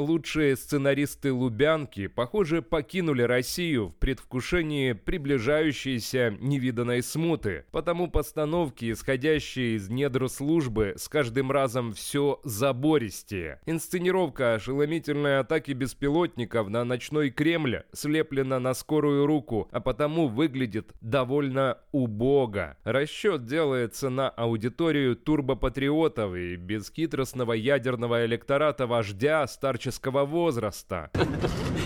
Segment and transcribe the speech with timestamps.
[0.00, 7.66] Лучшие сценаристы Лубянки, похоже, покинули Россию в предвкушении приближающейся невиданной смуты.
[7.70, 13.60] Потому постановки, исходящие из недр службы, с каждым разом все забористее.
[13.66, 21.76] Инсценировка ошеломительной атаки беспилотников на ночной Кремль слеплена на скорую руку, а потому выглядит довольно
[21.92, 22.78] убого.
[22.84, 29.89] Расчет делается на аудиторию турбопатриотов и бесхитростного ядерного электората вождя старческого
[30.24, 31.10] возраста.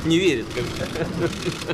[0.04, 0.46] Не верит.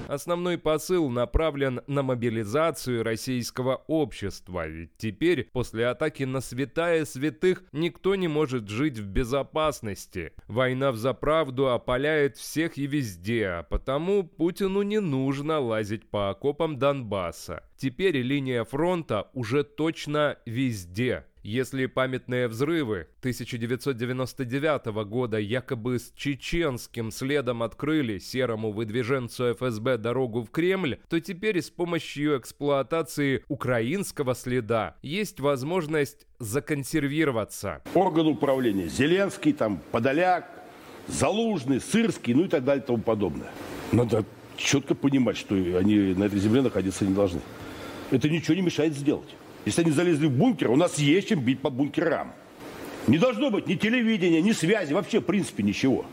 [0.08, 8.14] Основной посыл направлен на мобилизацию российского общества, ведь теперь, после атаки на святая святых, никто
[8.14, 10.32] не может жить в безопасности.
[10.46, 16.78] Война в заправду опаляет всех и везде, а потому Путину не нужно лазить по окопам
[16.78, 17.64] Донбасса.
[17.76, 21.24] Теперь линия фронта уже точно везде.
[21.42, 30.50] Если памятные взрывы 1999 года якобы с чеченским следом открыли серому выдвиженцу ФСБ дорогу в
[30.50, 37.82] Кремль, то теперь с помощью эксплуатации украинского следа есть возможность законсервироваться.
[37.94, 40.50] Орган управления Зеленский, там Подоляк,
[41.08, 43.50] Залужный, Сырский, ну и так далее и тому подобное.
[43.92, 44.26] Надо
[44.58, 47.40] четко понимать, что они на этой земле находиться не должны.
[48.10, 49.28] Это ничего не мешает сделать.
[49.64, 52.32] Если они залезли в бункер, у нас есть чем бить по бункерам.
[53.06, 56.06] Не должно быть ни телевидения, ни связи, вообще в принципе ничего.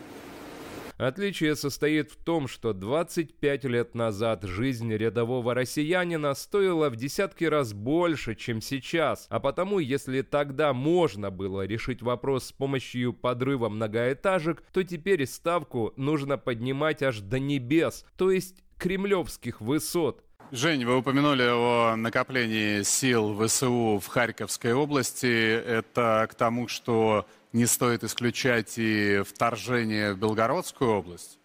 [0.97, 7.73] Отличие состоит в том, что 25 лет назад жизнь рядового россиянина стоила в десятки раз
[7.73, 14.63] больше, чем сейчас, а потому, если тогда можно было решить вопрос с помощью подрыва многоэтажек,
[14.73, 20.23] то теперь ставку нужно поднимать аж до небес, то есть кремлевских высот.
[20.51, 25.27] Жень, вы упомянули о накоплении сил ВСУ в Харьковской области.
[25.55, 31.37] Это к тому, что не стоит исключать и вторжение в Белгородскую область?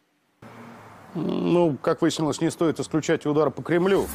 [1.17, 4.07] Ну, как выяснилось, не стоит исключать удар по Кремлю.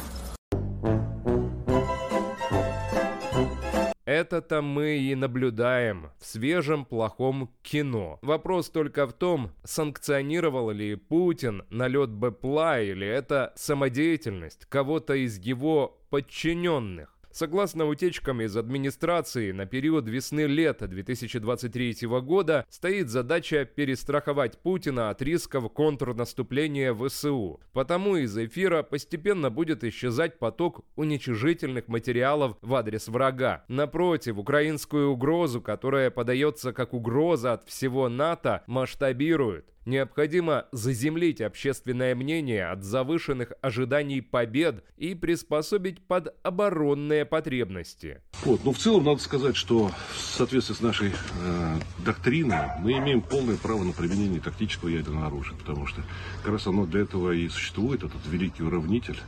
[4.08, 8.18] Это-то мы и наблюдаем в свежем плохом кино.
[8.22, 16.00] Вопрос только в том, санкционировал ли Путин налет БПЛА или это самодеятельность кого-то из его
[16.08, 17.17] подчиненных.
[17.38, 25.72] Согласно утечкам из администрации, на период весны-лета 2023 года стоит задача перестраховать Путина от рисков
[25.72, 27.60] контрнаступления ВСУ.
[27.72, 33.64] Потому из эфира постепенно будет исчезать поток уничижительных материалов в адрес врага.
[33.68, 39.64] Напротив, украинскую угрозу, которая подается как угроза от всего НАТО, масштабируют.
[39.84, 48.20] Необходимо заземлить общественное мнение от завышенных ожиданий побед и приспособить под оборонные потребности.
[48.44, 53.22] Вот, ну, в целом надо сказать, что в соответствии с нашей э, доктриной мы имеем
[53.22, 56.02] полное право на применение тактического ядерного оружия, потому что
[56.42, 59.18] как раз оно для этого и существует, этот великий уравнитель,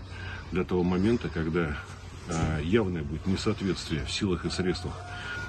[0.53, 1.77] для того момента, когда
[2.29, 5.01] э, явное будет несоответствие в силах и средствах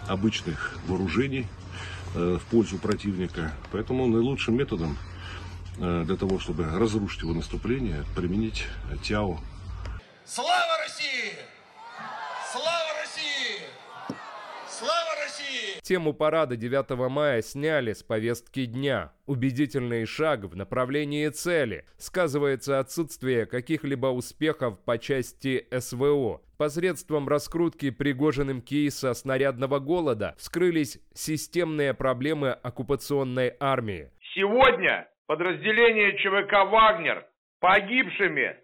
[0.07, 1.47] обычных вооружений
[2.13, 3.53] в пользу противника.
[3.71, 4.97] Поэтому наилучшим методом
[5.77, 8.65] э, для того, чтобы разрушить его наступление, применить
[9.03, 9.39] ТЯО.
[10.25, 11.33] Слава России!
[12.51, 12.80] Слава!
[15.81, 19.11] Тему парада 9 мая сняли с повестки дня.
[19.25, 21.85] Убедительный шаг в направлении цели.
[21.97, 26.41] Сказывается отсутствие каких-либо успехов по части СВО.
[26.57, 34.11] Посредством раскрутки Пригожиным кейса снарядного голода вскрылись системные проблемы оккупационной армии.
[34.35, 37.25] Сегодня подразделение ЧВК «Вагнер»
[37.59, 38.57] погибшими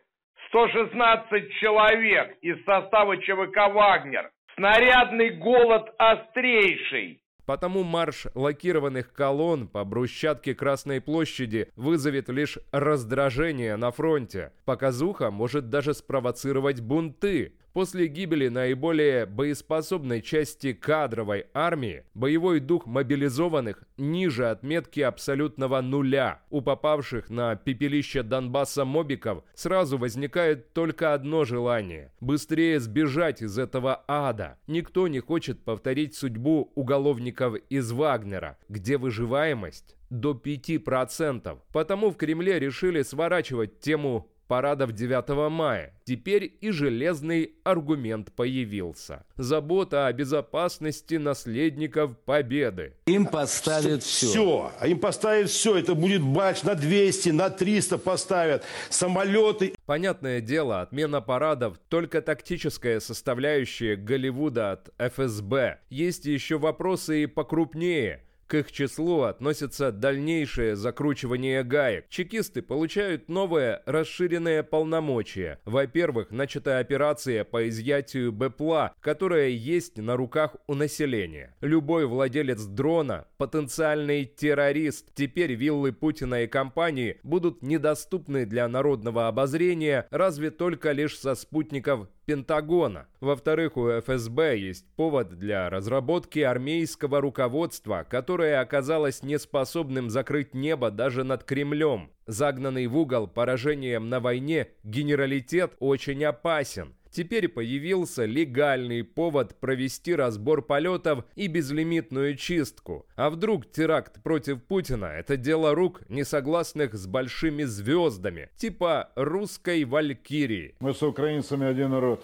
[0.49, 4.31] 116 человек из состава ЧВК «Вагнер».
[4.59, 7.22] Снарядный голод острейший.
[7.45, 14.51] Потому марш лакированных колонн по брусчатке Красной площади вызовет лишь раздражение на фронте.
[14.66, 17.53] Показуха может даже спровоцировать бунты.
[17.77, 26.41] После гибели наиболее боеспособной части кадровой армии боевой дух мобилизованных ниже отметки абсолютного нуля.
[26.49, 34.03] У попавших на пепелище Донбасса мобиков сразу возникает только одно желание– быстрее сбежать из этого
[34.07, 34.57] ада.
[34.66, 41.59] Никто не хочет повторить судьбу уголовников из Вагнера, где выживаемость до 5%.
[41.72, 45.94] Потому в Кремле решили сворачивать тему парадов 9 мая.
[46.03, 49.26] Теперь и железный аргумент появился.
[49.35, 52.94] Забота о безопасности наследников Победы.
[53.05, 54.28] Им поставят все.
[54.28, 54.72] Все.
[54.79, 55.78] А им поставят все.
[55.78, 58.64] Это будет бач на 200, на 300 поставят.
[58.90, 59.73] Самолеты.
[59.85, 65.79] Понятное дело, отмена парадов– только тактическая составляющая Голливуда от ФСБ.
[65.90, 72.08] Есть еще вопросы и покрупнее– К их числу относится дальнейшее закручивание гаек.
[72.08, 75.59] Чекисты получают новое расширенное полномочия.
[75.66, 81.55] Во-первых, начата операция по изъятию БПЛА, которая есть на руках у населения.
[81.59, 85.14] Любой владелец дрона– потенциальный террорист.
[85.14, 92.08] Теперь виллы Путина и компании будут недоступны для народного обозрения, разве только лишь со спутников
[92.28, 93.08] Пентагона.
[93.22, 101.24] Во-вторых, у ФСБ есть повод для разработки армейского руководства, которое оказалось неспособным закрыть небо даже
[101.24, 102.12] над Кремлем.
[102.26, 106.97] Загнанный в угол поражением на войне генералитет очень опасен.
[107.11, 113.05] Теперь появился легальный повод провести разбор полетов и безлимитную чистку.
[113.15, 120.75] А вдруг теракт против Путина– это дело рук несогласных с большими звездами, типа русской валькирии?
[120.79, 122.23] Мы с украинцами один народ.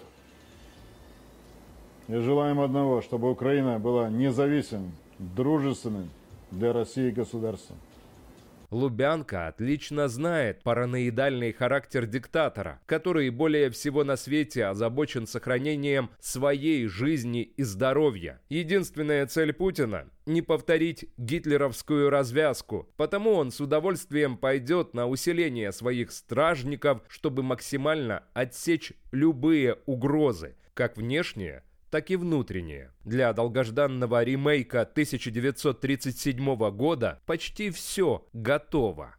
[2.08, 6.10] И желаем одного, чтобы Украина была независимым, дружественным
[6.50, 7.78] для России государством.
[8.70, 17.42] Лубянка отлично знает параноидальный характер диктатора, который более всего на свете озабочен сохранением своей жизни
[17.42, 18.40] и здоровья.
[18.48, 26.12] Единственная цель Путина– не повторить гитлеровскую развязку, потому он с удовольствием пойдет на усиление своих
[26.12, 31.62] стражников, чтобы максимально отсечь любые угрозы, как внешние–
[31.94, 32.90] так и внутренние.
[33.04, 39.14] Для долгожданного ремейка 1937 года почти все готово.